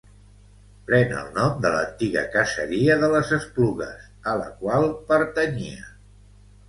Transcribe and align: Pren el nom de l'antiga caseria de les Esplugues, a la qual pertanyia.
Pren 0.85 1.11
el 1.17 1.27
nom 1.35 1.59
de 1.65 1.73
l'antiga 1.75 2.23
caseria 2.37 2.95
de 3.03 3.09
les 3.17 3.29
Esplugues, 3.39 4.09
a 4.33 4.35
la 4.41 4.49
qual 4.63 4.89
pertanyia. 5.13 5.85